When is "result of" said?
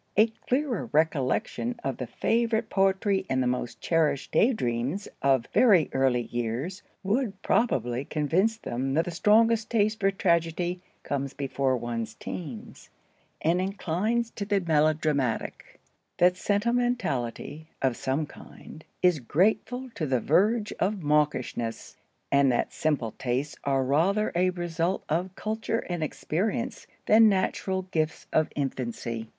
24.49-25.35